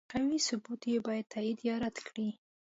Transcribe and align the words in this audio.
قوي 0.11 0.37
ثبوت 0.47 0.81
یې 0.91 0.97
باید 1.07 1.25
تایید 1.33 1.59
یا 1.69 1.75
رد 1.83 1.97
کړي. 2.07 2.29